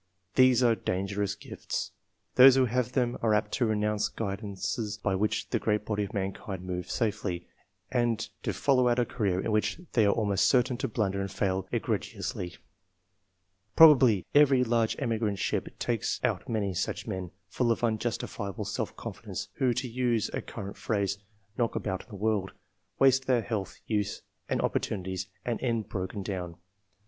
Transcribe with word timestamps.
These 0.33 0.63
are 0.63 0.73
dangerous 0.73 1.35
gifts. 1.35 1.91
Those 2.33 2.55
who 2.55 2.65
have 2.65 2.93
them 2.93 3.19
are 3.21 3.35
apt 3.35 3.51
to 3.51 3.67
renounce 3.67 4.09
guidances 4.09 4.97
by 4.99 5.13
which 5.13 5.51
the 5.51 5.59
great 5.59 5.85
body 5.85 6.03
of 6.05 6.11
mankind 6.15 6.63
move 6.63 6.89
safely, 6.89 7.45
and 7.91 8.17
to 8.41 8.51
follow 8.51 8.87
out 8.87 8.97
a 8.97 9.05
career 9.05 9.39
in 9.39 9.51
which 9.51 9.79
they 9.93 10.07
are 10.07 10.11
almost 10.13 10.49
certain 10.49 10.75
to 10.77 10.87
blunder 10.87 11.21
and 11.21 11.29
fail 11.31 11.67
egregiously. 11.71 12.55
Probably 13.75 14.25
every 14.33 14.63
large 14.63 14.95
emigrant 14.97 15.37
ship 15.37 15.67
takes 15.77 16.19
out 16.23 16.49
many 16.49 16.73
such 16.73 17.05
men, 17.05 17.29
full 17.47 17.71
of 17.71 17.83
unjustifiable 17.83 18.65
self 18.65 18.95
confidence, 18.97 19.49
who, 19.57 19.71
to 19.75 19.87
use 19.87 20.31
a 20.33 20.41
current 20.41 20.77
phrase," 20.77 21.19
knock 21.59 21.75
about 21.75 22.05
in 22.05 22.09
the 22.09 22.15
world," 22.15 22.53
waste 22.97 23.27
their 23.27 23.43
health, 23.43 23.79
youth, 23.85 24.23
and 24.49 24.63
opportunities, 24.63 25.27
and 25.45 25.61
end 25.61 25.89
bro 25.89 26.07
ken 26.07 26.23
down. 26.23 26.55